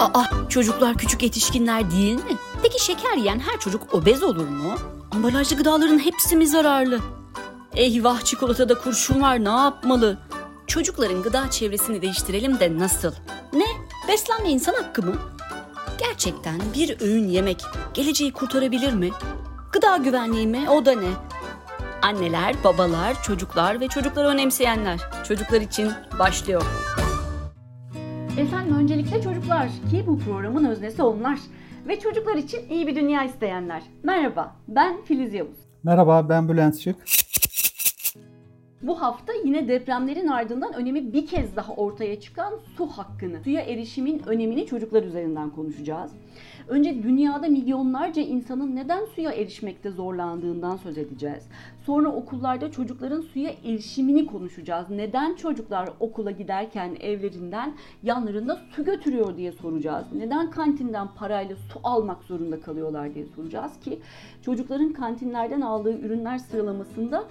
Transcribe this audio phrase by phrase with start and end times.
[0.00, 2.36] Aa, çocuklar küçük yetişkinler değil mi?
[2.62, 4.74] Peki şeker yiyen her çocuk obez olur mu?
[5.12, 7.00] Ambalajlı gıdaların hepsi mi zararlı?
[7.74, 10.18] Eyvah çikolatada kurşun var ne yapmalı?
[10.66, 13.12] Çocukların gıda çevresini değiştirelim de nasıl?
[13.52, 13.64] Ne?
[14.08, 15.14] Beslenme insan hakkı mı?
[15.98, 17.62] Gerçekten bir öğün yemek
[17.94, 19.10] geleceği kurtarabilir mi?
[19.72, 20.70] Gıda güvenliği mi?
[20.70, 21.10] O da ne?
[22.02, 25.00] Anneler, babalar, çocuklar ve çocukları önemseyenler.
[25.28, 26.62] Çocuklar için başlıyor.
[28.38, 31.38] Efendim öncelikle çocuklar ki bu programın öznesi onlar.
[31.88, 33.82] Ve çocuklar için iyi bir dünya isteyenler.
[34.02, 35.56] Merhaba ben Filiz Yavuz.
[35.82, 36.96] Merhaba ben Bülent Şık.
[38.82, 44.22] Bu hafta yine depremlerin ardından önemi bir kez daha ortaya çıkan su hakkını, suya erişimin
[44.26, 46.10] önemini çocuklar üzerinden konuşacağız.
[46.68, 51.48] Önce dünyada milyonlarca insanın neden suya erişmekte zorlandığından söz edeceğiz.
[51.84, 54.90] Sonra okullarda çocukların suya erişimini konuşacağız.
[54.90, 60.06] Neden çocuklar okula giderken evlerinden yanlarında su götürüyor diye soracağız.
[60.12, 64.00] Neden kantinden parayla su almak zorunda kalıyorlar diye soracağız ki
[64.42, 67.24] çocukların kantinlerden aldığı ürünler sıralamasında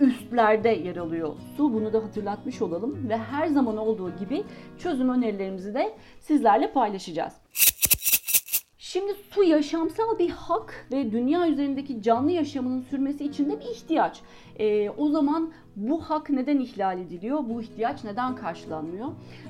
[0.00, 1.32] üstlerde yer alıyor.
[1.56, 4.44] Su bunu da hatırlatmış olalım ve her zaman olduğu gibi
[4.78, 7.32] çözüm önerilerimizi de sizlerle paylaşacağız.
[8.92, 14.20] Şimdi su yaşamsal bir hak ve dünya üzerindeki canlı yaşamının sürmesi için de bir ihtiyaç.
[14.58, 17.44] Ee, o zaman bu hak neden ihlal ediliyor?
[17.48, 19.08] Bu ihtiyaç neden karşılanmıyor?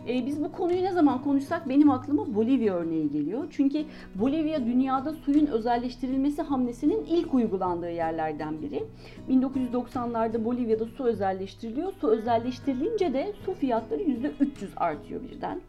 [0.08, 3.44] Ee, biz bu konuyu ne zaman konuşsak benim aklıma Bolivya örneği geliyor.
[3.50, 8.84] Çünkü Bolivya dünyada suyun özelleştirilmesi hamlesinin ilk uygulandığı yerlerden biri.
[9.30, 11.92] 1990'larda Bolivya'da su özelleştiriliyor.
[12.00, 14.30] Su özelleştirilince de su fiyatları %300
[14.76, 15.60] artıyor birden.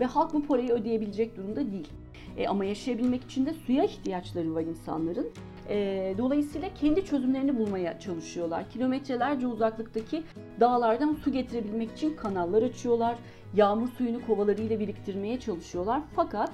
[0.00, 1.88] Ve halk bu parayı ödeyebilecek durumda değil.
[2.36, 5.28] E, ama yaşayabilmek için de suya ihtiyaçları var insanların.
[5.68, 8.70] E, dolayısıyla kendi çözümlerini bulmaya çalışıyorlar.
[8.70, 10.22] Kilometrelerce uzaklıktaki
[10.60, 13.16] dağlardan su getirebilmek için kanallar açıyorlar.
[13.54, 16.02] Yağmur suyunu kovalarıyla biriktirmeye çalışıyorlar.
[16.16, 16.52] Fakat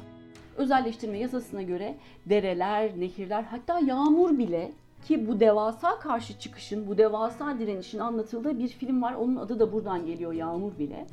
[0.57, 4.73] özelleştirme yasasına göre dereler, nehirler hatta yağmur bile
[5.05, 9.15] ki bu devasa karşı çıkışın, bu devasa direnişin anlatıldığı bir film var.
[9.15, 11.07] Onun adı da buradan geliyor Yağmur bile.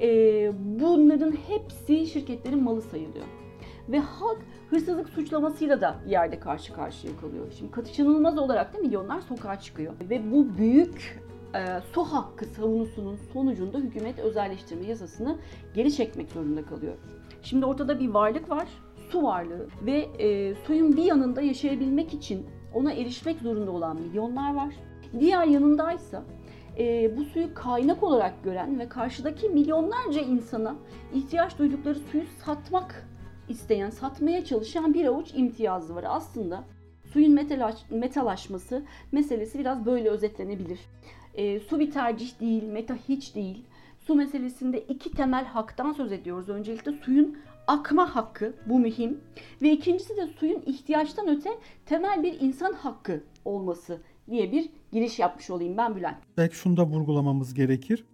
[0.00, 3.26] Ee, bunların hepsi şirketlerin malı sayılıyor
[3.88, 4.38] ve halk
[4.70, 7.46] hırsızlık suçlamasıyla da yerde karşı karşıya kalıyor.
[7.58, 9.94] Şimdi kaçınılmaz olarak da milyonlar sokağa çıkıyor.
[10.10, 11.20] Ve bu büyük
[11.54, 15.38] e, su hakkı savunusunun sonucunda hükümet özelleştirme yasasını
[15.74, 16.94] geri çekmek zorunda kalıyor.
[17.42, 18.68] Şimdi ortada bir varlık var,
[19.10, 24.74] su varlığı ve e, suyun bir yanında yaşayabilmek için ona erişmek zorunda olan milyonlar var.
[25.20, 26.22] Diğer yanındaysa
[26.78, 30.76] e, bu suyu kaynak olarak gören ve karşıdaki milyonlarca insana
[31.14, 33.06] ihtiyaç duydukları suyu satmak
[33.48, 36.04] isteyen, satmaya çalışan bir avuç imtiyazlı var.
[36.08, 36.64] Aslında
[37.12, 38.82] suyun metalaş, metalaşması
[39.12, 40.80] meselesi biraz böyle özetlenebilir.
[41.34, 43.64] E, su bir tercih değil, meta hiç değil.
[43.98, 46.48] Su meselesinde iki temel haktan söz ediyoruz.
[46.48, 49.20] Öncelikle suyun akma hakkı, bu mühim.
[49.62, 51.50] Ve ikincisi de suyun ihtiyaçtan öte
[51.86, 54.00] temel bir insan hakkı olması
[54.30, 56.16] diye bir giriş yapmış olayım ben Bülent.
[56.36, 58.04] Belki şunu da vurgulamamız gerekir.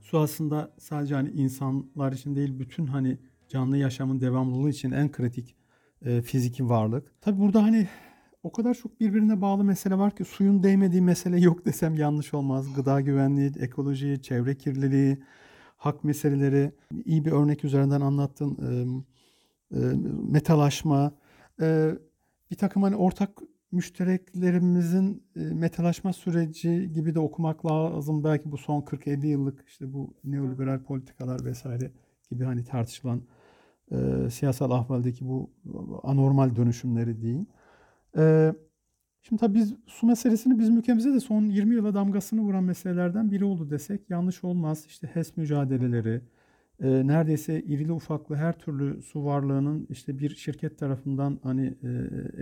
[0.00, 3.18] Su aslında sadece hani insanlar için değil bütün hani
[3.48, 5.56] canlı yaşamın devamlılığı için en kritik
[6.02, 7.22] e, fiziki varlık.
[7.22, 7.88] Tabi burada hani
[8.42, 12.74] o kadar çok birbirine bağlı mesele var ki suyun değmediği mesele yok desem yanlış olmaz.
[12.74, 15.18] Gıda güvenliği, ekoloji, çevre kirliliği,
[15.76, 16.72] hak meseleleri
[17.04, 18.58] iyi bir örnek üzerinden anlattın.
[18.62, 18.70] E,
[19.76, 19.80] e,
[20.30, 21.12] metalaşma,
[21.60, 21.90] e,
[22.50, 23.30] bir takım hani ortak
[23.74, 28.24] müştereklerimizin e, metalaşma süreci gibi de okumak lazım.
[28.24, 31.92] Belki bu son 40-50 yıllık işte bu neoliberal politikalar vesaire
[32.30, 33.22] gibi hani tartışılan
[33.92, 35.50] e, siyasal ahvaldeki bu
[36.02, 37.46] anormal dönüşümleri diyeyim.
[38.18, 38.52] E,
[39.22, 43.44] şimdi tabii biz su meselesini bizim ülkemizde de son 20 yıla damgasını vuran meselelerden biri
[43.44, 44.84] oldu desek yanlış olmaz.
[44.88, 46.20] İşte HES mücadeleleri,
[46.80, 51.88] e, neredeyse irili ufaklı her türlü su varlığının işte bir şirket tarafından hani e,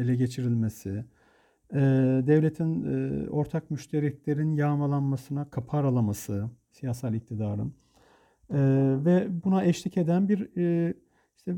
[0.01, 1.05] ele geçirilmesi,
[1.73, 1.79] e,
[2.27, 7.75] devletin e, ortak müştereklerin yağmalanmasına kapı aralaması, siyasal iktidarın
[8.51, 8.59] e,
[9.05, 10.95] ve buna eşlik eden bir e,
[11.37, 11.57] işte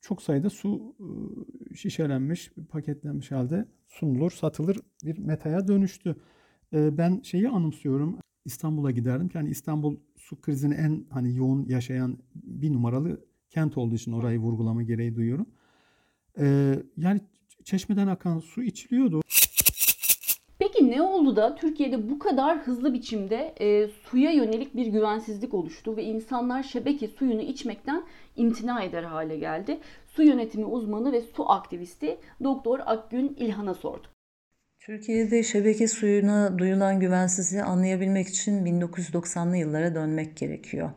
[0.00, 0.96] çok sayıda su
[1.74, 6.16] şişelenmiş, paketlenmiş halde sunulur, satılır bir metaya dönüştü.
[6.72, 8.18] Ben şeyi anımsıyorum.
[8.44, 9.28] İstanbul'a giderdim.
[9.34, 14.82] Yani İstanbul su krizini en hani yoğun yaşayan bir numaralı kent olduğu için orayı vurgulama
[14.82, 15.46] gereği duyuyorum.
[16.96, 17.20] Yani
[17.64, 19.20] çeşmeden akan su içiliyordu.
[21.40, 27.08] Da Türkiye'de bu kadar hızlı biçimde e, suya yönelik bir güvensizlik oluştu ve insanlar şebeke
[27.08, 28.02] suyunu içmekten
[28.36, 29.78] imtina eder hale geldi?
[30.06, 34.10] Su yönetimi uzmanı ve su aktivisti Doktor Akgün İlhan'a sorduk.
[34.80, 40.90] Türkiye'de şebeke suyuna duyulan güvensizliği anlayabilmek için 1990'lı yıllara dönmek gerekiyor.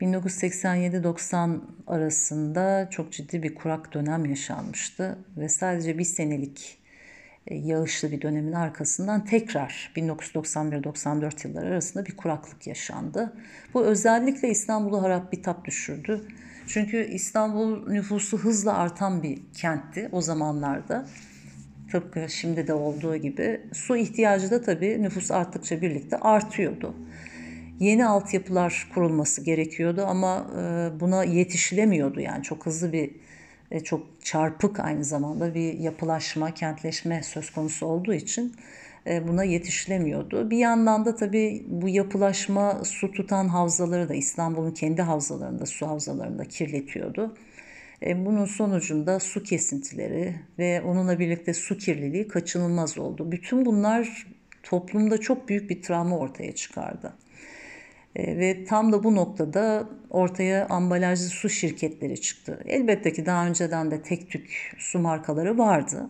[0.00, 6.81] 1987-90 arasında çok ciddi bir kurak dönem yaşanmıştı ve sadece bir senelik
[7.50, 13.32] yağışlı bir dönemin arkasından tekrar 1991-94 yılları arasında bir kuraklık yaşandı.
[13.74, 16.24] Bu özellikle İstanbul'u harap bitap düşürdü.
[16.66, 21.06] Çünkü İstanbul nüfusu hızla artan bir kentti o zamanlarda.
[21.90, 26.94] Tıpkı şimdi de olduğu gibi su ihtiyacı da tabii nüfus arttıkça birlikte artıyordu.
[27.78, 33.31] Yeni altyapılar kurulması gerekiyordu ama e, buna yetişilemiyordu yani çok hızlı bir e,
[33.80, 38.54] çok çarpık aynı zamanda bir yapılaşma, kentleşme söz konusu olduğu için
[39.06, 40.50] e, buna yetişilemiyordu.
[40.50, 46.44] Bir yandan da tabii bu yapılaşma su tutan havzaları da İstanbul'un kendi havzalarında, su havzalarında
[46.44, 47.36] kirletiyordu.
[48.02, 53.32] E, bunun sonucunda su kesintileri ve onunla birlikte su kirliliği kaçınılmaz oldu.
[53.32, 54.26] Bütün bunlar
[54.62, 57.12] toplumda çok büyük bir travma ortaya çıkardı.
[58.16, 62.60] E, ve tam da bu noktada ortaya ambalajlı su şirketleri çıktı.
[62.66, 66.08] Elbette ki daha önceden de tek tük su markaları vardı.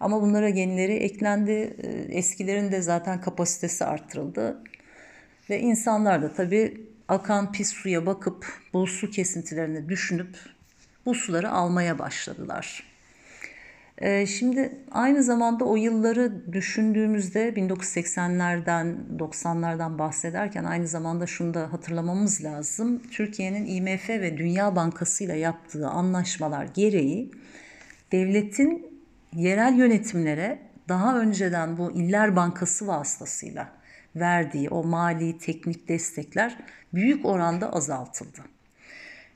[0.00, 1.76] Ama bunlara yenileri eklendi.
[1.82, 1.88] E,
[2.18, 4.62] eskilerin de zaten kapasitesi arttırıldı.
[5.50, 10.36] Ve insanlar da tabii akan pis suya bakıp bu su kesintilerini düşünüp
[11.06, 12.87] bu suları almaya başladılar.
[14.00, 22.44] Ee, şimdi aynı zamanda o yılları düşündüğümüzde 1980'lerden 90'lardan bahsederken aynı zamanda şunu da hatırlamamız
[22.44, 23.02] lazım.
[23.10, 27.30] Türkiye'nin IMF ve Dünya Bankası ile yaptığı anlaşmalar gereği
[28.12, 28.86] devletin
[29.32, 30.58] yerel yönetimlere
[30.88, 33.68] daha önceden bu İller Bankası vasıtasıyla
[34.16, 36.56] verdiği o mali teknik destekler
[36.94, 38.40] büyük oranda azaltıldı.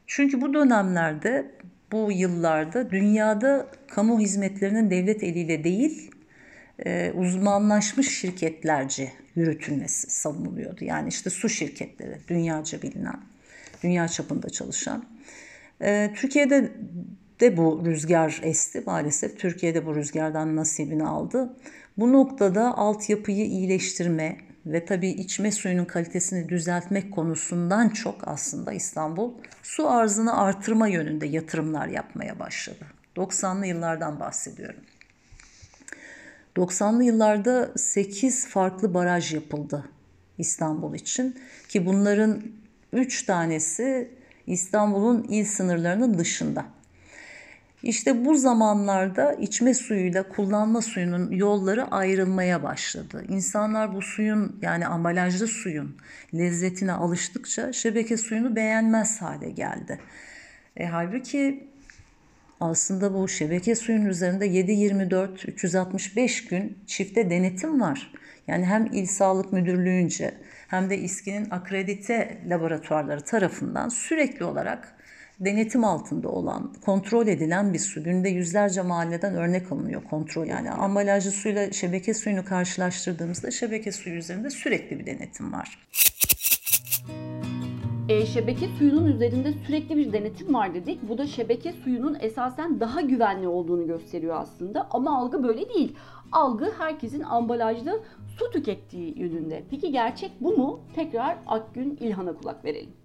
[0.06, 1.50] Çünkü bu dönemlerde
[1.92, 6.10] bu yıllarda dünyada kamu hizmetlerinin devlet eliyle değil
[6.86, 10.84] e, uzmanlaşmış şirketlerce yürütülmesi savunuluyordu.
[10.84, 13.20] Yani işte su şirketleri dünyaca bilinen,
[13.82, 15.04] dünya çapında çalışan.
[15.82, 16.72] E, Türkiye'de
[17.40, 19.38] de bu rüzgar esti maalesef.
[19.38, 21.56] Türkiye'de bu rüzgardan nasibini aldı.
[21.98, 24.36] Bu noktada altyapıyı iyileştirme,
[24.66, 29.32] ve tabii içme suyunun kalitesini düzeltmek konusundan çok aslında İstanbul
[29.62, 32.86] su arzını artırma yönünde yatırımlar yapmaya başladı.
[33.16, 34.80] 90'lı yıllardan bahsediyorum.
[36.56, 39.84] 90'lı yıllarda 8 farklı baraj yapıldı
[40.38, 42.42] İstanbul için ki bunların
[42.92, 44.10] 3 tanesi
[44.46, 46.64] İstanbul'un il sınırlarının dışında.
[47.82, 53.24] İşte bu zamanlarda içme suyuyla kullanma suyunun yolları ayrılmaya başladı.
[53.28, 55.96] İnsanlar bu suyun yani ambalajlı suyun
[56.34, 59.98] lezzetine alıştıkça şebeke suyunu beğenmez hale geldi.
[60.76, 61.68] E, halbuki
[62.60, 68.12] aslında bu şebeke suyun üzerinde 7-24 365 gün çifte denetim var.
[68.46, 70.34] Yani hem İl Sağlık Müdürlüğü'nce
[70.68, 74.94] hem de İSKİ'nin akredite laboratuvarları tarafından sürekli olarak
[75.44, 78.02] denetim altında olan, kontrol edilen bir su.
[78.04, 80.46] Günde yüzlerce mahalleden örnek alınıyor kontrol.
[80.46, 85.78] Yani ambalajlı suyla şebeke suyunu karşılaştırdığımızda şebeke suyu üzerinde sürekli bir denetim var.
[88.08, 91.08] E, şebeke suyunun üzerinde sürekli bir denetim var dedik.
[91.08, 94.86] Bu da şebeke suyunun esasen daha güvenli olduğunu gösteriyor aslında.
[94.90, 95.96] Ama algı böyle değil.
[96.32, 98.02] Algı herkesin ambalajlı
[98.38, 99.62] su tükettiği yönünde.
[99.70, 100.80] Peki gerçek bu mu?
[100.94, 103.01] Tekrar Akgün İlhan'a kulak verelim.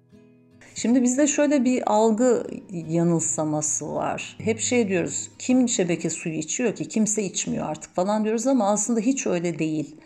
[0.78, 2.46] Şimdi bizde şöyle bir algı
[2.88, 4.36] yanılsaması var.
[4.40, 6.88] Hep şey diyoruz, kim şebeke suyu içiyor ki?
[6.88, 9.96] Kimse içmiyor artık falan diyoruz ama aslında hiç öyle değil.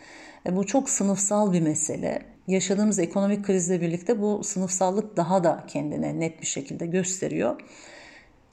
[0.47, 2.23] E, bu çok sınıfsal bir mesele.
[2.47, 7.61] Yaşadığımız ekonomik krizle birlikte bu sınıfsallık daha da kendine net bir şekilde gösteriyor.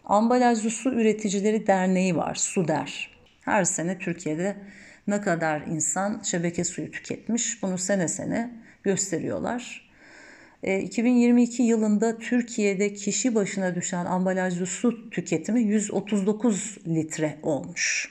[0.05, 3.19] Ambalajlı Su Üreticileri Derneği var, SUDER.
[3.41, 4.55] Her sene Türkiye'de
[5.07, 8.51] ne kadar insan şebeke suyu tüketmiş bunu sene sene
[8.83, 9.88] gösteriyorlar.
[10.63, 18.09] 2022 e, yılında Türkiye'de kişi başına düşen ambalajlı su tüketimi 139 litre olmuş.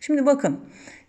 [0.00, 0.60] Şimdi bakın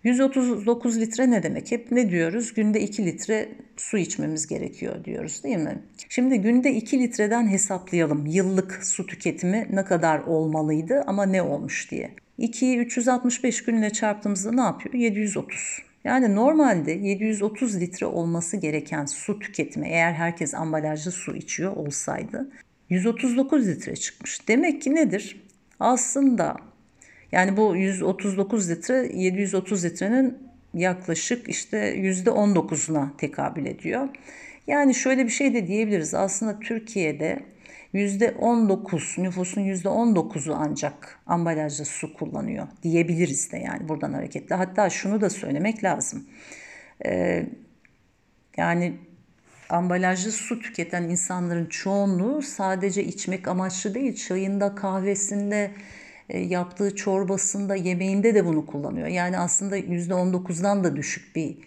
[0.04, 1.72] 139 litre ne demek?
[1.72, 2.54] Hep ne diyoruz?
[2.54, 5.82] Günde 2 litre su içmemiz gerekiyor diyoruz değil mi?
[6.10, 8.26] Şimdi günde 2 litreden hesaplayalım.
[8.26, 12.12] Yıllık su tüketimi ne kadar olmalıydı ama ne olmuş diye.
[12.40, 14.96] 2'yi 365 günle çarptığımızda ne yapıyor?
[14.96, 15.87] 730.
[16.08, 22.50] Yani normalde 730 litre olması gereken su tüketimi eğer herkes ambalajlı su içiyor olsaydı
[22.90, 24.48] 139 litre çıkmış.
[24.48, 25.42] Demek ki nedir?
[25.80, 26.56] Aslında
[27.32, 30.38] yani bu 139 litre 730 litrenin
[30.74, 34.10] yaklaşık işte %19'una tekabül ediyor.
[34.68, 36.14] Yani şöyle bir şey de diyebiliriz.
[36.14, 37.40] Aslında Türkiye'de
[37.94, 44.56] %19 nüfusun %19'u ancak ambalajlı su kullanıyor diyebiliriz de yani buradan hareketle.
[44.56, 46.28] Hatta şunu da söylemek lazım.
[47.06, 47.46] Ee,
[48.58, 48.94] yani
[49.70, 55.72] ambalajlı su tüketen insanların çoğunluğu sadece içmek amaçlı değil, çayında, kahvesinde,
[56.34, 59.08] yaptığı çorbasında, yemeğinde de bunu kullanıyor.
[59.08, 61.58] Yani aslında %19'dan da düşük bir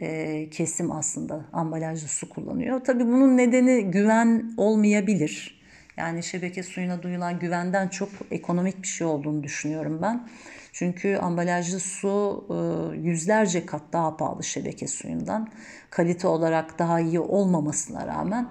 [0.00, 2.80] e, kesim aslında ambalajlı su kullanıyor.
[2.84, 5.62] Tabii bunun nedeni güven olmayabilir.
[5.96, 10.28] Yani şebeke suyuna duyulan güvenden çok ekonomik bir şey olduğunu düşünüyorum ben.
[10.72, 12.54] Çünkü ambalajlı su e,
[12.98, 15.48] yüzlerce kat daha pahalı şebeke suyundan.
[15.90, 18.48] Kalite olarak daha iyi olmamasına rağmen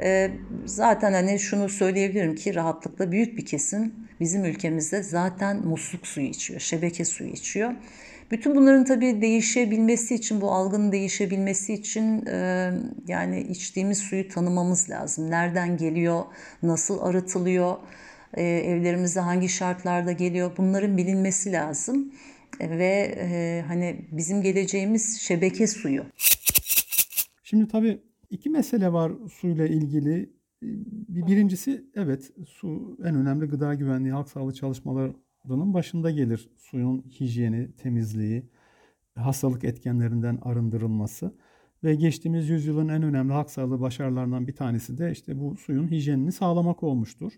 [0.00, 0.30] e,
[0.64, 6.60] zaten hani şunu söyleyebilirim ki rahatlıkla büyük bir kesim bizim ülkemizde zaten musluk suyu içiyor,
[6.60, 7.72] şebeke suyu içiyor.
[8.30, 12.70] Bütün bunların tabii değişebilmesi için, bu algının değişebilmesi için e,
[13.08, 15.30] yani içtiğimiz suyu tanımamız lazım.
[15.30, 16.24] Nereden geliyor,
[16.62, 17.76] nasıl arıtılıyor,
[18.34, 22.12] e, evlerimize hangi şartlarda geliyor bunların bilinmesi lazım.
[22.60, 26.04] E, ve e, hani bizim geleceğimiz şebeke suyu.
[27.44, 30.37] Şimdi tabii iki mesele var suyla ilgili.
[30.62, 36.50] Birincisi evet su en önemli gıda güvenliği, halk sağlığı çalışmalarının başında gelir.
[36.56, 38.42] Suyun hijyeni, temizliği,
[39.14, 41.34] hastalık etkenlerinden arındırılması
[41.84, 46.32] ve geçtiğimiz yüzyılın en önemli halk sağlığı başarılarından bir tanesi de işte bu suyun hijyenini
[46.32, 47.32] sağlamak olmuştur.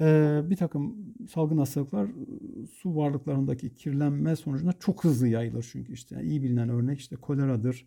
[0.00, 2.08] Ee, bir takım salgın hastalıklar
[2.72, 7.86] su varlıklarındaki kirlenme sonucunda çok hızlı yayılır çünkü işte iyi bilinen örnek işte koleradır,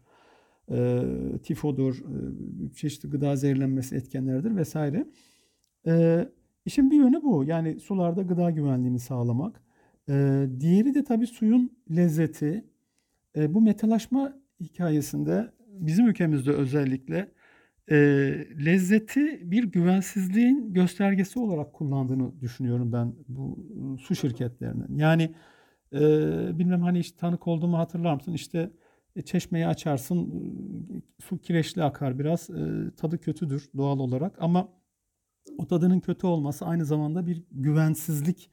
[0.72, 1.04] e,
[1.44, 5.06] tifodur, e, çeşitli gıda zehirlenmesi etkenleridir vesaire.
[5.88, 6.26] E,
[6.66, 7.44] işin bir yönü bu.
[7.44, 9.62] Yani sularda gıda güvenliğini sağlamak.
[10.10, 12.66] E, diğeri de tabii suyun lezzeti.
[13.36, 17.32] E, bu metalaşma hikayesinde bizim ülkemizde özellikle
[17.92, 17.96] e,
[18.66, 23.60] lezzeti bir güvensizliğin göstergesi olarak kullandığını düşünüyorum ben bu
[24.02, 24.98] su şirketlerinin.
[24.98, 25.36] Yani
[25.94, 26.00] e,
[26.60, 28.34] bilmem hani hiç tanık olduğumu hatırlar mısın?
[28.34, 28.72] İşte e,
[29.26, 34.70] çeşmeyi açarsın, e, su kireçli akar biraz, e, tadı kötüdür doğal olarak ama
[35.58, 38.52] o tadının kötü olması aynı zamanda bir güvensizlik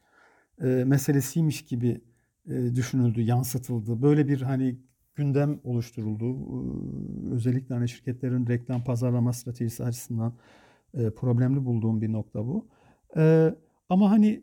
[0.60, 2.00] meselesiymiş gibi
[2.48, 4.02] düşünüldü, yansıtıldı.
[4.02, 4.78] Böyle bir hani
[5.14, 6.36] gündem oluşturuldu.
[7.34, 10.34] Özellikle hani şirketlerin reklam pazarlama stratejisi açısından
[11.16, 12.68] problemli bulduğum bir nokta bu.
[13.88, 14.42] Ama hani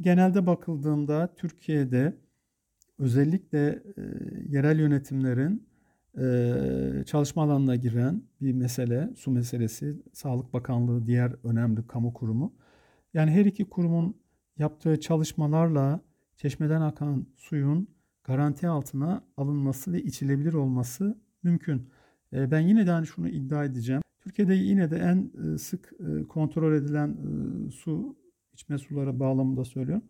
[0.00, 2.16] genelde bakıldığında Türkiye'de
[2.98, 4.02] özellikle e,
[4.48, 5.66] yerel yönetimlerin
[6.18, 12.54] e, çalışma alanına giren bir mesele, su meselesi, Sağlık Bakanlığı diğer önemli kamu kurumu.
[13.14, 14.16] Yani her iki kurumun
[14.58, 16.00] yaptığı çalışmalarla
[16.36, 17.88] çeşmeden akan suyun
[18.24, 21.88] garanti altına alınması ve içilebilir olması mümkün.
[22.32, 24.02] E, ben yine de hani şunu iddia edeceğim.
[24.20, 25.92] Türkiye'de yine de en sık
[26.28, 27.16] kontrol edilen
[27.70, 28.16] su
[28.52, 30.04] içme suları bağlamında söylüyorum.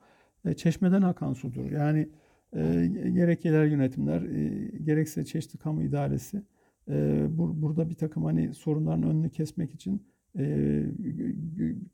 [0.57, 1.71] Çeşmeden akan sudur.
[1.71, 2.09] Yani
[2.55, 6.43] e, gerek yerel yönetimler e, gerekse çeşitli kamu idaresi
[6.89, 10.07] e, bur, burada bir takım hani sorunların önünü kesmek için
[10.39, 10.83] e,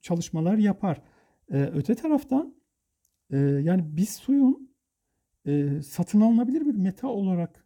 [0.03, 1.03] çalışmalar yapar.
[1.51, 2.55] Öte taraftan
[3.63, 4.71] yani biz suyun
[5.83, 7.65] satın alınabilir bir meta olarak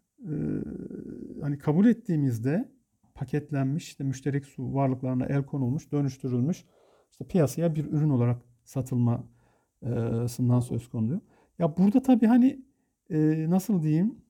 [1.40, 2.68] hani kabul ettiğimizde
[3.14, 6.64] paketlenmiş işte müşterek su varlıklarına el konulmuş, dönüştürülmüş
[7.10, 11.20] işte piyasaya bir ürün olarak satılmasından söz konuyor.
[11.58, 12.64] Ya burada tabii hani
[13.10, 14.24] e, nasıl diyeyim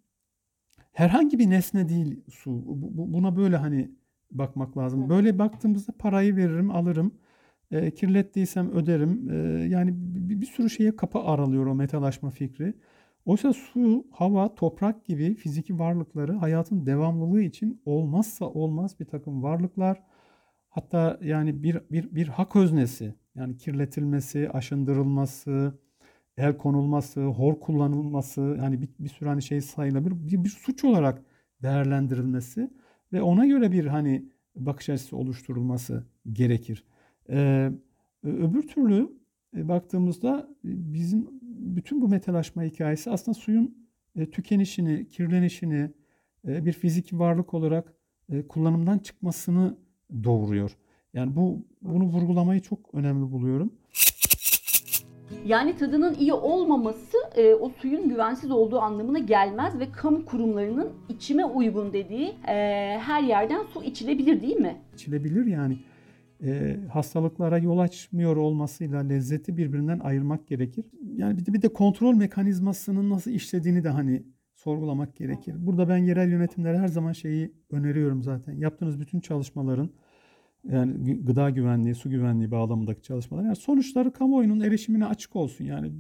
[0.93, 2.63] herhangi bir nesne değil su.
[2.67, 3.91] Bu, buna böyle hani
[4.31, 5.09] bakmak lazım.
[5.09, 7.15] Böyle baktığımızda parayı veririm, alırım.
[7.71, 9.31] E, kirlettiysem öderim.
[9.31, 12.75] E, yani bir, bir sürü şeye kapı aralıyor o metalaşma fikri.
[13.25, 20.03] Oysa su, hava, toprak gibi fiziki varlıkları hayatın devamlılığı için olmazsa olmaz bir takım varlıklar.
[20.69, 23.15] Hatta yani bir, bir, bir hak öznesi.
[23.35, 25.79] Yani kirletilmesi, aşındırılması,
[26.37, 30.29] el konulması, hor kullanılması yani bir, bir sürü hani şey sayılabilir.
[30.29, 31.23] Bir, bir suç olarak
[31.63, 32.71] değerlendirilmesi
[33.13, 36.85] ve ona göre bir hani bakış açısı oluşturulması gerekir.
[37.31, 37.71] Ee,
[38.23, 39.13] öbür türlü
[39.57, 45.91] e, baktığımızda bizim bütün bu metalaşma hikayesi aslında suyun e, tükenişini, kirlenişini
[46.49, 47.95] e, bir fiziki varlık olarak
[48.33, 49.77] e, kullanımdan çıkmasını
[50.25, 50.77] doğuruyor.
[51.15, 53.73] Yani bu bunu vurgulamayı çok önemli buluyorum.
[55.45, 61.45] Yani tadının iyi olmaması e, o suyun güvensiz olduğu anlamına gelmez ve kamu kurumlarının içime
[61.45, 62.55] uygun dediği e,
[62.99, 64.77] her yerden su içilebilir değil mi?
[64.95, 65.77] İçilebilir yani.
[66.45, 70.85] E, hastalıklara yol açmıyor olmasıyla lezzeti birbirinden ayırmak gerekir.
[71.17, 74.23] Yani bir de, bir de kontrol mekanizmasının nasıl işlediğini de hani
[74.55, 75.55] sorgulamak gerekir.
[75.59, 78.53] Burada ben yerel yönetimlere her zaman şeyi öneriyorum zaten.
[78.53, 79.91] Yaptığınız bütün çalışmaların
[80.73, 83.45] yani gıda güvenliği, su güvenliği bağlamındaki çalışmalar.
[83.45, 85.65] Yani sonuçları kamuoyunun erişimine açık olsun.
[85.65, 85.93] Yani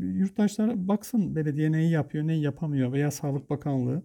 [0.00, 4.02] yurttaşlar baksın belediye neyi yapıyor, neyi yapamıyor veya Sağlık Bakanlığı.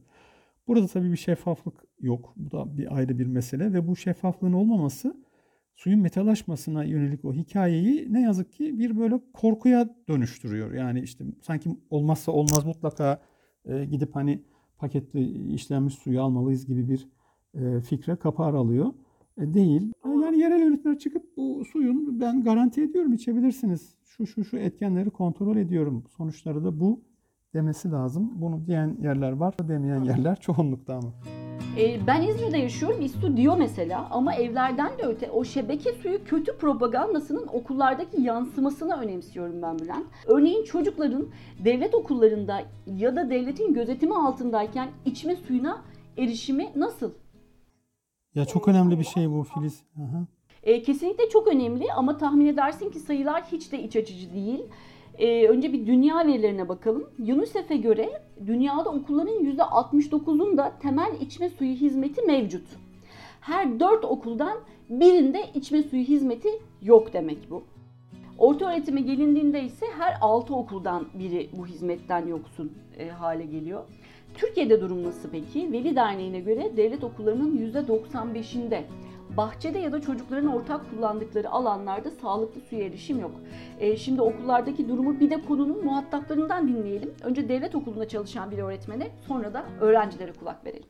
[0.67, 2.33] Burada tabii bir şeffaflık yok.
[2.37, 5.17] Bu da bir ayrı bir mesele ve bu şeffaflığın olmaması
[5.75, 10.73] suyun metalaşmasına yönelik o hikayeyi ne yazık ki bir böyle korkuya dönüştürüyor.
[10.73, 13.21] Yani işte sanki olmazsa olmaz mutlaka
[13.65, 14.43] e, gidip hani
[14.77, 17.07] paketli işlenmiş suyu almalıyız gibi bir
[17.53, 18.93] e, fikre kapar alıyor.
[19.37, 19.93] E, değil.
[20.05, 23.95] Yani yerel yönetimler çıkıp bu suyun ben garanti ediyorum içebilirsiniz.
[24.05, 26.03] Şu şu şu etkenleri kontrol ediyorum.
[26.17, 27.01] Sonuçları da bu
[27.53, 28.31] demesi lazım.
[28.35, 31.13] Bunu diyen yerler var, demeyen yerler çoğunlukta ama.
[31.79, 33.01] E, ben İzmir'de yaşıyorum.
[33.01, 39.61] İSTU diyor mesela ama evlerden de öte o şebeke suyu kötü propagandasının okullardaki yansımasını önemsiyorum
[39.61, 40.05] ben Bülent.
[40.25, 41.27] Örneğin çocukların
[41.65, 42.61] devlet okullarında
[42.97, 45.81] ya da devletin gözetimi altındayken içme suyuna
[46.17, 47.11] erişimi nasıl?
[48.37, 49.83] Ya çok önemli bir şey bu Filiz.
[49.97, 50.25] Aha.
[50.63, 54.59] E, kesinlikle çok önemli ama tahmin edersin ki sayılar hiç de iç açıcı değil.
[55.17, 57.09] E, önce bir dünya verilerine bakalım.
[57.19, 62.67] UNICEF'e göre dünyada okulların %69'unda temel içme suyu hizmeti mevcut.
[63.41, 64.57] Her 4 okuldan
[64.89, 66.49] birinde içme suyu hizmeti
[66.81, 67.63] yok demek bu.
[68.37, 73.83] Orta öğretime gelindiğinde ise her 6 okuldan biri bu hizmetten yoksun e, hale geliyor.
[74.37, 75.71] Türkiye'de durum nasıl peki?
[75.71, 78.81] Veli Derneği'ne göre devlet okullarının %95'inde
[79.37, 83.31] bahçede ya da çocukların ortak kullandıkları alanlarda sağlıklı suya erişim yok.
[83.79, 87.13] E, şimdi okullardaki durumu bir de konunun muhataplarından dinleyelim.
[87.23, 90.89] Önce devlet okulunda çalışan bir öğretmene sonra da öğrencilere kulak verelim.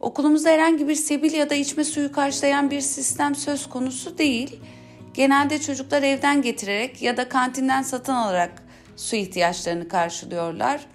[0.00, 4.60] Okulumuzda herhangi bir sebil ya da içme suyu karşılayan bir sistem söz konusu değil.
[5.14, 8.62] Genelde çocuklar evden getirerek ya da kantinden satın alarak
[8.96, 10.86] su ihtiyaçlarını karşılıyorlar.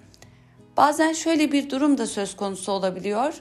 [0.77, 3.33] Bazen şöyle bir durum da söz konusu olabiliyor.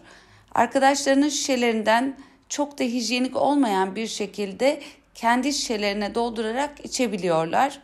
[0.55, 2.17] Arkadaşlarının şişelerinden
[2.49, 4.81] çok da hijyenik olmayan bir şekilde
[5.15, 7.81] kendi şişelerine doldurarak içebiliyorlar.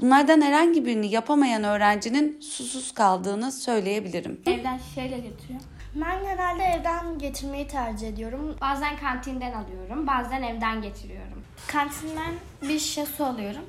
[0.00, 4.40] Bunlardan herhangi birini yapamayan öğrencinin susuz kaldığını söyleyebilirim.
[4.46, 5.60] Evden şişeyle getiriyor.
[5.94, 8.56] Ben genelde evden getirmeyi tercih ediyorum.
[8.60, 11.44] Bazen kantinden alıyorum, bazen evden getiriyorum.
[11.66, 13.64] Kantinden bir şişe su alıyorum.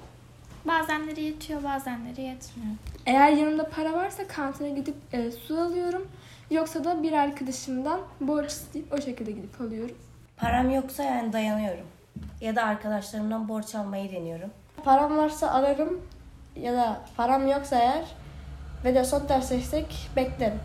[0.67, 2.71] Bazenleri yetiyor, bazenleri yetmiyor.
[3.05, 6.07] Eğer yanımda para varsa kantine gidip e, su alıyorum.
[6.51, 9.95] Yoksa da bir arkadaşımdan borç isteyip o şekilde gidip alıyorum.
[10.37, 11.85] Param yoksa yani dayanıyorum.
[12.41, 14.49] Ya da arkadaşlarımdan borç almayı deniyorum.
[14.83, 16.01] Param varsa alırım
[16.55, 18.05] ya da param yoksa eğer
[18.85, 20.59] ve de son ders seçsek beklerim.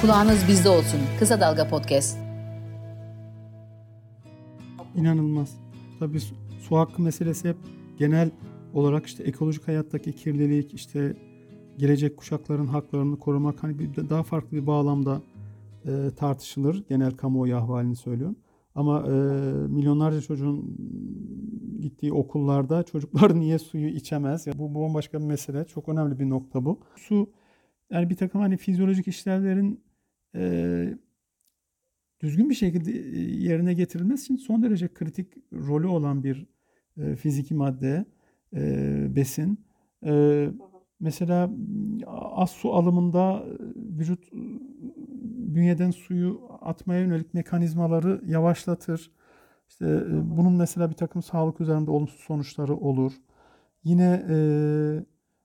[0.00, 1.00] Kulağınız bizde olsun.
[1.18, 2.31] Kısa Dalga Podcast.
[4.96, 5.56] İnanılmaz.
[5.98, 7.56] Tabii su, hakkı meselesi hep
[7.98, 8.30] genel
[8.74, 11.16] olarak işte ekolojik hayattaki kirlilik, işte
[11.78, 15.22] gelecek kuşakların haklarını korumak hani bir, daha farklı bir bağlamda
[15.86, 16.84] e, tartışılır.
[16.88, 18.36] Genel kamuoyu ahvalini söylüyorum.
[18.74, 19.12] Ama e,
[19.68, 20.76] milyonlarca çocuğun
[21.80, 24.46] gittiği okullarda çocuklar niye suyu içemez?
[24.46, 25.64] Yani bu bambaşka bir mesele.
[25.64, 26.80] Çok önemli bir nokta bu.
[26.96, 27.30] Su
[27.90, 29.80] yani bir takım hani fizyolojik işlevlerin
[30.34, 30.94] e,
[32.22, 32.90] düzgün bir şekilde
[33.46, 36.46] yerine getirilmesi için son derece kritik rolü olan bir
[36.96, 38.04] e, fiziki madde,
[38.54, 39.66] e, besin.
[40.06, 40.48] E,
[41.00, 41.50] mesela
[42.06, 43.44] az su alımında
[43.76, 44.32] vücut
[45.54, 49.10] bünyeden suyu atmaya yönelik mekanizmaları yavaşlatır.
[49.68, 53.12] İşte e, bunun mesela bir takım sağlık üzerinde olumsuz sonuçları olur.
[53.84, 54.36] Yine e,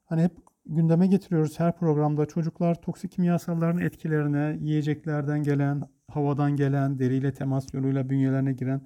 [0.06, 0.32] hani hep
[0.70, 8.10] gündeme getiriyoruz her programda çocuklar toksik kimyasalların etkilerine, yiyeceklerden gelen, havadan gelen, deriyle temas yoluyla
[8.10, 8.82] bünyelerine giren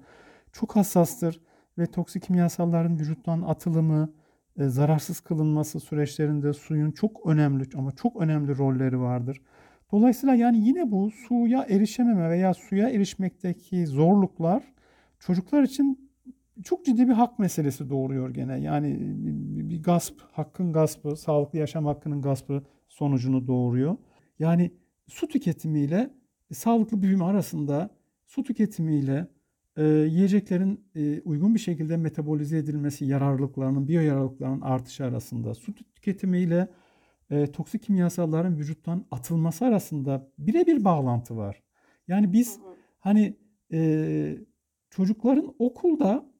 [0.52, 1.40] çok hassastır
[1.78, 4.12] ve toksik kimyasalların vücuttan atılımı,
[4.58, 9.40] e, zararsız kılınması süreçlerinde suyun çok önemli ama çok önemli rolleri vardır.
[9.92, 14.62] Dolayısıyla yani yine bu suya erişememe veya suya erişmekteki zorluklar
[15.18, 16.01] çocuklar için
[16.64, 18.60] çok ciddi bir hak meselesi doğuruyor gene.
[18.60, 18.96] Yani
[19.70, 23.96] bir gasp, hakkın gaspı, sağlıklı yaşam hakkının gaspı sonucunu doğuruyor.
[24.38, 24.70] Yani
[25.08, 26.10] su tüketimiyle
[26.52, 27.90] sağlıklı büyüme arasında
[28.26, 29.26] su tüketimiyle
[29.76, 36.68] e, yiyeceklerin e, uygun bir şekilde metabolize edilmesi yararlılıklarının, biyoyararlılıklarının artışı arasında su tüketimiyle
[37.30, 41.62] e, toksik kimyasalların vücuttan atılması arasında birebir bağlantı var.
[42.08, 42.58] Yani biz
[42.98, 43.36] hani
[43.72, 44.38] e,
[44.90, 46.31] çocukların okulda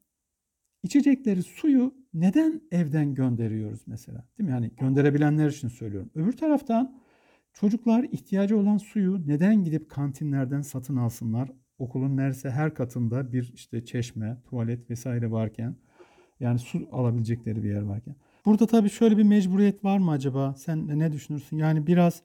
[0.83, 4.25] içecekleri suyu neden evden gönderiyoruz mesela?
[4.39, 4.53] Değil mi?
[4.53, 6.11] Yani gönderebilenler için söylüyorum.
[6.15, 7.01] Öbür taraftan
[7.53, 11.51] çocuklar ihtiyacı olan suyu neden gidip kantinlerden satın alsınlar?
[11.79, 15.77] Okulun neredeyse her katında bir işte çeşme, tuvalet vesaire varken
[16.41, 18.17] yani su alabilecekleri bir yer varken.
[18.47, 20.55] Burada tabii şöyle bir mecburiyet var mı acaba?
[20.55, 21.57] Sen ne düşünürsün?
[21.57, 22.23] Yani biraz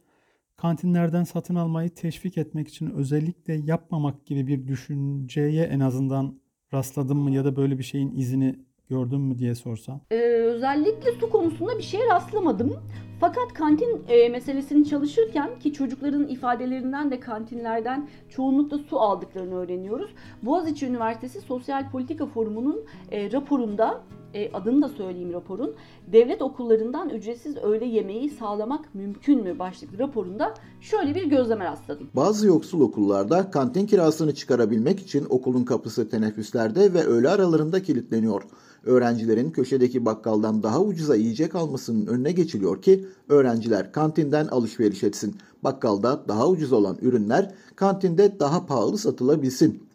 [0.58, 6.40] kantinlerden satın almayı teşvik etmek için özellikle yapmamak gibi bir düşünceye en azından
[6.74, 8.56] rastladın mı ya da böyle bir şeyin izini
[8.90, 10.02] gördün mü diye sorsam.
[10.12, 12.74] Ee, özellikle su konusunda bir şeye rastlamadım.
[13.20, 20.12] Fakat kantin e, meselesini çalışırken ki çocukların ifadelerinden de kantinlerden çoğunlukla su aldıklarını öğreniyoruz.
[20.42, 24.04] Boğaziçi Üniversitesi Sosyal Politika Forumu'nun e, raporunda
[24.34, 25.76] e, adını da söyleyeyim raporun.
[26.08, 32.10] Devlet okullarından ücretsiz öğle yemeği sağlamak mümkün mü başlıklı raporunda şöyle bir gözleme rastladım.
[32.16, 38.44] Bazı yoksul okullarda kantin kirasını çıkarabilmek için okulun kapısı teneffüslerde ve öğle aralarında kilitleniyor.
[38.84, 45.36] Öğrencilerin köşedeki bakkaldan daha ucuza yiyecek almasının önüne geçiliyor ki öğrenciler kantinden alışveriş etsin.
[45.64, 49.88] Bakkalda daha ucuz olan ürünler kantinde daha pahalı satılabilsin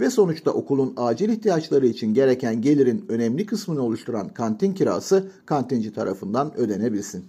[0.00, 6.56] ve sonuçta okulun acil ihtiyaçları için gereken gelirin önemli kısmını oluşturan kantin kirası kantinci tarafından
[6.56, 7.24] ödenebilsin.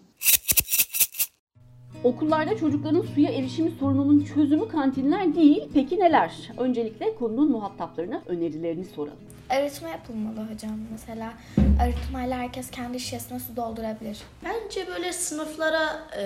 [2.04, 5.64] Okullarda çocukların suya erişimi sorununun çözümü kantinler değil.
[5.74, 6.52] Peki neler?
[6.58, 9.20] Öncelikle konunun muhataplarına önerilerini soralım.
[9.54, 11.34] Arıtma yapılmalı hocam mesela.
[11.82, 14.22] Arıtmayla herkes kendi şişesine su doldurabilir.
[14.46, 16.24] Bence böyle sınıflara e,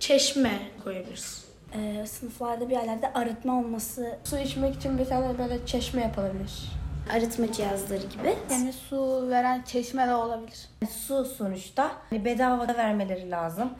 [0.00, 1.44] çeşme koyabiliriz.
[1.76, 6.72] Ee, sınıflarda bir yerlerde arıtma olması, Su içmek için bir tane böyle çeşme yapılabilir.
[7.12, 8.34] arıtma cihazları gibi.
[8.50, 10.68] Yani su veren çeşme de olabilir.
[10.90, 13.70] Su sonuçta hani bedava da vermeleri lazım.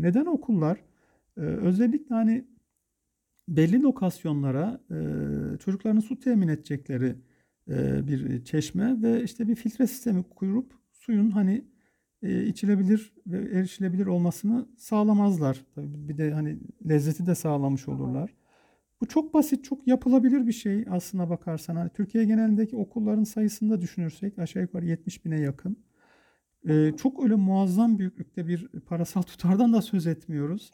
[0.00, 0.76] Neden okullar
[1.36, 2.44] e, özellikle hani
[3.48, 4.96] belli lokasyonlara e,
[5.58, 7.16] çocukların su temin edecekleri e,
[8.08, 11.64] bir çeşme ve işte bir filtre sistemi kurup suyun hani
[12.22, 15.64] e, içilebilir ve erişilebilir olmasını sağlamazlar.
[15.74, 18.34] Tabii bir de hani lezzeti de sağlamış olurlar.
[19.00, 21.76] Bu çok basit, çok yapılabilir bir şey aslına bakarsan.
[21.76, 25.76] Hani Türkiye genelindeki okulların sayısını da düşünürsek aşağı yukarı 70 bine yakın.
[26.68, 30.70] Ee, çok öyle muazzam büyüklükte bir parasal tutardan da söz etmiyoruz.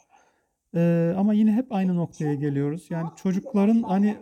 [0.74, 2.86] Ee, ama yine hep aynı noktaya geliyoruz.
[2.90, 4.16] Yani çocukların hani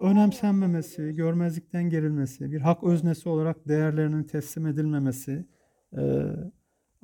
[0.00, 5.46] önemsenmemesi, görmezlikten gerilmesi, bir hak öznesi olarak değerlerinin teslim edilmemesi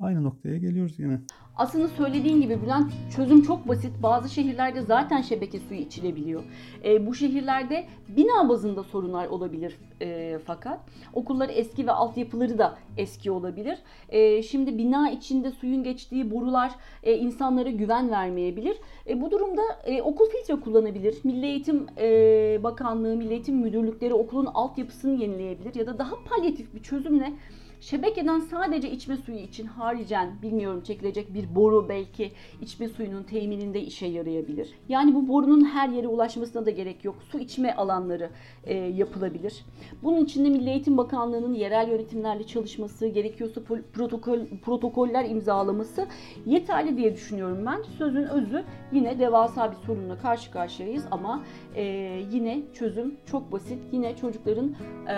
[0.01, 1.19] aynı noktaya geliyoruz yine.
[1.55, 3.91] Aslında söylediğin gibi Bülent çözüm çok basit.
[4.03, 6.43] Bazı şehirlerde zaten şebeke suyu içilebiliyor.
[6.85, 10.79] E, bu şehirlerde bina bazında sorunlar olabilir e, fakat
[11.13, 13.77] okulları eski ve altyapıları da eski olabilir.
[14.09, 16.71] E, şimdi bina içinde suyun geçtiği borular
[17.03, 18.77] e, insanlara güven vermeyebilir.
[19.07, 21.17] E, bu durumda e, okul filtre kullanabilir.
[21.23, 26.83] Milli Eğitim e, Bakanlığı, Milli Eğitim Müdürlükleri okulun altyapısını yenileyebilir ya da daha palyatif bir
[26.83, 27.33] çözümle
[27.81, 34.05] Şebekeden sadece içme suyu için haricen bilmiyorum çekilecek bir boru belki içme suyunun temininde işe
[34.05, 34.73] yarayabilir.
[34.89, 37.15] Yani bu borunun her yere ulaşmasına da gerek yok.
[37.31, 38.29] Su içme alanları
[38.63, 39.65] e, yapılabilir.
[40.03, 43.61] Bunun için de Milli Eğitim Bakanlığı'nın yerel yönetimlerle çalışması, gerekiyorsa
[43.93, 46.07] protokol protokoller imzalaması
[46.45, 47.81] yeterli diye düşünüyorum ben.
[47.97, 51.43] Sözün özü yine devasa bir sorunla karşı karşıyayız ama
[51.75, 51.83] e,
[52.31, 53.79] yine çözüm çok basit.
[53.91, 54.75] Yine çocukların
[55.07, 55.15] e,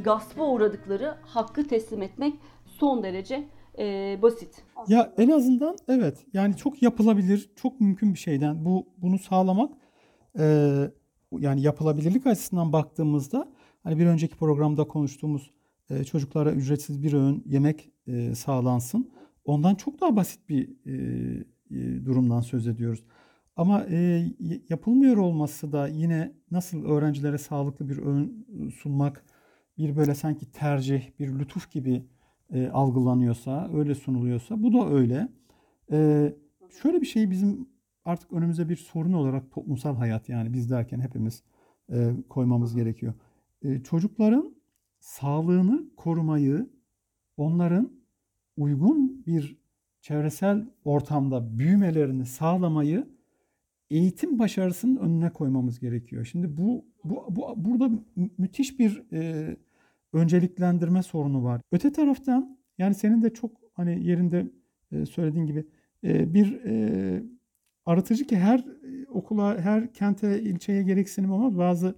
[0.00, 2.34] gaspa uğradıkları hakkı teslim etmek
[2.66, 4.62] son derece e, basit.
[4.88, 9.72] Ya en azından evet yani çok yapılabilir, çok mümkün bir şeyden bu bunu sağlamak
[10.38, 10.74] e,
[11.38, 13.48] yani yapılabilirlik açısından baktığımızda
[13.82, 15.50] hani bir önceki programda konuştuğumuz
[15.90, 19.10] e, çocuklara ücretsiz bir öğün yemek e, sağlansın.
[19.44, 20.94] Ondan çok daha basit bir e,
[21.70, 23.04] e, durumdan söz ediyoruz.
[23.56, 24.26] Ama e,
[24.68, 28.46] yapılmıyor olması da yine nasıl öğrencilere sağlıklı bir öğün
[28.82, 29.24] sunmak
[29.78, 32.06] bir böyle sanki tercih, bir lütuf gibi
[32.52, 35.28] e, algılanıyorsa, öyle sunuluyorsa bu da öyle.
[35.92, 36.28] E,
[36.82, 37.68] şöyle bir şey bizim
[38.04, 41.42] artık önümüze bir sorun olarak toplumsal hayat yani biz derken hepimiz
[41.92, 43.14] e, koymamız gerekiyor.
[43.62, 44.54] E, çocukların
[45.00, 46.70] sağlığını korumayı,
[47.36, 47.92] onların
[48.56, 49.62] uygun bir
[50.00, 53.08] çevresel ortamda büyümelerini sağlamayı
[53.90, 56.24] eğitim başarısının önüne koymamız gerekiyor.
[56.24, 59.56] Şimdi bu bu, bu burada mü- müthiş bir e,
[60.12, 61.60] önceliklendirme sorunu var.
[61.72, 64.50] Öte taraftan yani senin de çok hani yerinde
[64.92, 65.66] e, söylediğin gibi
[66.04, 67.22] e, bir e,
[67.86, 71.94] arıtıcı ki her e, okula, her kente, ilçeye gereksinim ama bazı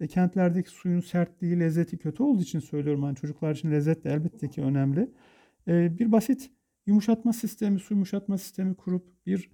[0.00, 3.02] e, kentlerdeki suyun sertliği, lezzeti kötü olduğu için söylüyorum.
[3.02, 5.10] Hani çocuklar için lezzet de elbette ki önemli.
[5.68, 6.50] E, bir basit
[6.86, 9.50] yumuşatma sistemi, su yumuşatma sistemi kurup bir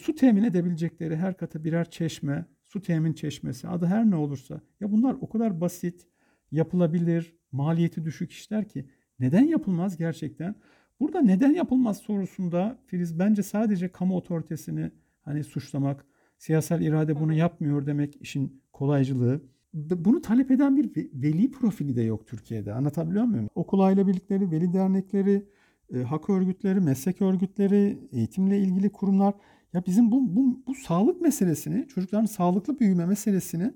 [0.00, 4.60] su temin edebilecekleri her kata birer çeşme, su temin çeşmesi adı her ne olursa.
[4.80, 6.06] Ya bunlar o kadar basit,
[6.50, 8.86] yapılabilir, maliyeti düşük işler ki
[9.20, 10.54] neden yapılmaz gerçekten?
[11.00, 14.90] Burada neden yapılmaz sorusunda Filiz bence sadece kamu otoritesini
[15.22, 16.06] hani suçlamak,
[16.38, 19.42] siyasal irade bunu yapmıyor demek işin kolaycılığı.
[19.74, 22.72] Bunu talep eden bir ve- veli profili de yok Türkiye'de.
[22.72, 23.48] Anlatabiliyor muyum?
[23.54, 25.46] Okul aile birlikleri, veli dernekleri,
[25.94, 29.34] e, hak örgütleri, meslek örgütleri, eğitimle ilgili kurumlar.
[29.72, 33.74] Ya bizim bu, bu, bu sağlık meselesini, çocukların sağlıklı büyüme meselesini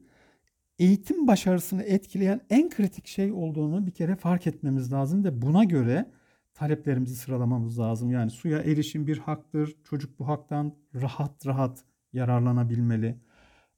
[0.78, 6.10] eğitim başarısını etkileyen en kritik şey olduğunu bir kere fark etmemiz lazım ve buna göre
[6.54, 8.10] taleplerimizi sıralamamız lazım.
[8.10, 9.76] Yani suya erişim bir haktır.
[9.84, 13.16] Çocuk bu haktan rahat rahat yararlanabilmeli.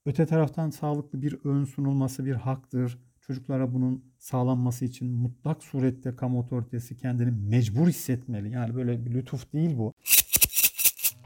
[0.07, 2.99] Öte taraftan sağlıklı bir öğün sunulması bir haktır.
[3.21, 8.51] Çocuklara bunun sağlanması için mutlak surette kamu otoritesi kendini mecbur hissetmeli.
[8.51, 9.93] Yani böyle bir lütuf değil bu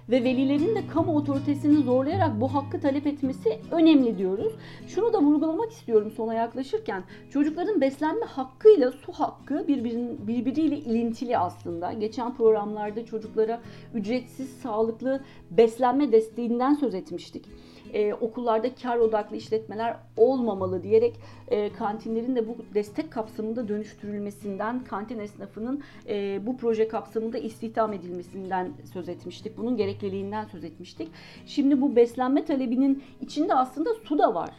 [0.08, 4.52] ve velilerin de kamu otoritesini zorlayarak bu hakkı talep etmesi önemli diyoruz.
[4.86, 7.04] Şunu da vurgulamak istiyorum sona yaklaşırken.
[7.30, 11.92] Çocukların beslenme hakkıyla su hakkı birbirin, birbiriyle ilintili aslında.
[11.92, 13.60] Geçen programlarda çocuklara
[13.94, 17.44] ücretsiz sağlıklı beslenme desteğinden söz etmiştik
[17.92, 21.14] e, okullarda kar odaklı işletmeler olmamalı diyerek
[21.48, 28.72] e, kantinlerin de bu destek kapsamında dönüştürülmesinden, kantin esnafının e, bu proje kapsamında istihdam edilmesinden
[28.92, 29.59] söz etmiştik.
[29.59, 31.09] Bunun gerekliliğinden söz etmiştik.
[31.46, 34.50] Şimdi bu beslenme talebinin içinde aslında su da var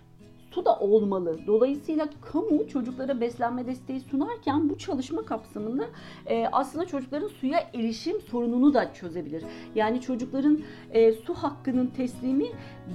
[0.56, 1.40] su da olmalı.
[1.48, 5.86] Dolayısıyla kamu çocuklara beslenme desteği sunarken bu çalışma kapsamında
[6.26, 9.44] e, aslında çocukların suya erişim sorununu da çözebilir.
[9.76, 10.60] Yani çocukların
[10.92, 12.46] e, su hakkının teslimi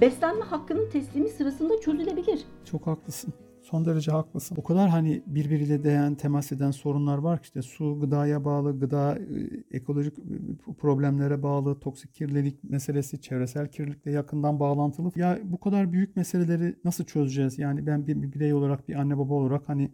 [0.01, 2.43] beslenme hakkının teslimi sırasında çözülebilir.
[2.65, 3.33] Çok haklısın.
[3.69, 4.55] Son derece haklısın.
[4.59, 9.19] O kadar hani birbiriyle değen, temas eden sorunlar var ki işte su gıdaya bağlı, gıda
[9.71, 15.11] e, ekolojik e, problemlere bağlı, toksik kirlilik meselesi, çevresel kirlilikle yakından bağlantılı.
[15.15, 17.59] Ya bu kadar büyük meseleleri nasıl çözeceğiz?
[17.59, 19.91] Yani ben bir, bir birey olarak, bir anne baba olarak hani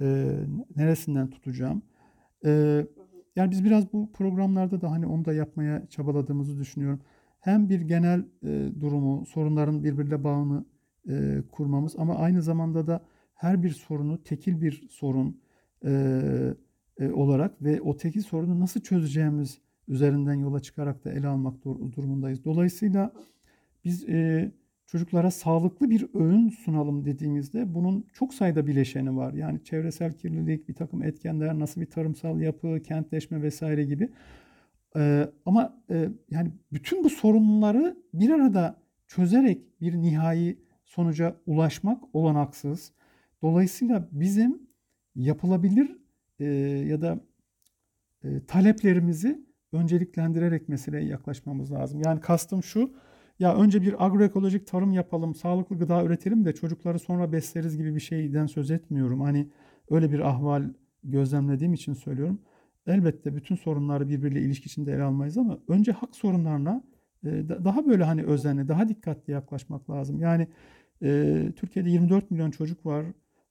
[0.00, 0.36] e,
[0.76, 1.82] neresinden tutacağım?
[2.44, 2.50] E,
[3.36, 7.00] yani biz biraz bu programlarda da hani onu da yapmaya çabaladığımızı düşünüyorum.
[7.40, 10.64] Hem bir genel e, durumu, sorunların birbiriyle bağını
[11.08, 13.00] e, kurmamız ama aynı zamanda da
[13.34, 15.40] her bir sorunu tekil bir sorun
[15.84, 16.54] e,
[16.98, 19.58] e, olarak ve o tekil sorunu nasıl çözeceğimiz
[19.88, 22.44] üzerinden yola çıkarak da ele almak durumundayız.
[22.44, 23.12] Dolayısıyla
[23.84, 24.50] biz e,
[24.86, 29.32] çocuklara sağlıklı bir öğün sunalım dediğimizde bunun çok sayıda bileşeni var.
[29.32, 34.08] Yani çevresel kirlilik, bir takım etkenler, nasıl bir tarımsal yapı, kentleşme vesaire gibi.
[34.96, 40.58] E, ama e, yani bütün bu sorunları bir arada çözerek bir nihai
[40.90, 42.92] sonuca ulaşmak olanaksız.
[43.42, 44.62] Dolayısıyla bizim
[45.14, 45.96] yapılabilir
[46.40, 46.44] e,
[46.88, 47.20] ya da
[48.24, 52.00] e, taleplerimizi önceliklendirerek meseleye yaklaşmamız lazım.
[52.04, 52.92] Yani kastım şu,
[53.38, 58.00] ya önce bir agroekolojik tarım yapalım, sağlıklı gıda üretelim de çocukları sonra besleriz gibi bir
[58.00, 59.20] şeyden söz etmiyorum.
[59.20, 59.48] Hani
[59.90, 60.64] öyle bir ahval
[61.04, 62.40] gözlemlediğim için söylüyorum.
[62.86, 66.82] Elbette bütün sorunları birbiriyle ilişki içinde ele almayız ama önce hak sorunlarına
[67.64, 70.20] daha böyle hani özenli, daha dikkatli yaklaşmak lazım.
[70.20, 70.46] Yani
[71.02, 73.04] e, Türkiye'de 24 milyon çocuk var.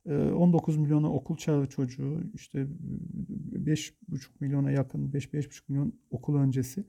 [0.05, 2.67] E, 19 milyonu okul çağı çocuğu, işte
[3.53, 3.88] 5,5
[4.39, 6.84] milyona yakın, 5-5,5 milyon okul öncesi.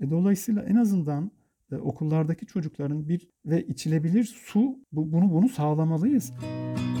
[0.00, 1.30] E, dolayısıyla en azından
[1.72, 6.30] e, okullardaki çocukların bir ve içilebilir su bu, bunu bunu sağlamalıyız.
[6.30, 6.93] E,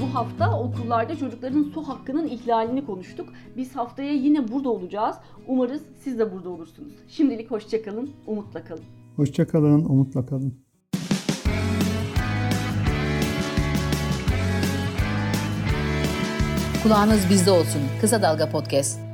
[0.00, 3.28] bu hafta okullarda çocukların su hakkının ihlalini konuştuk.
[3.56, 5.16] Biz haftaya yine burada olacağız.
[5.48, 6.92] Umarız siz de burada olursunuz.
[7.08, 8.84] Şimdilik hoşçakalın, umutla kalın.
[9.16, 10.54] Hoşçakalın, umutla kalın.
[16.82, 17.82] Kulağınız bizde olsun.
[18.00, 19.11] Kısa Dalga Podcast.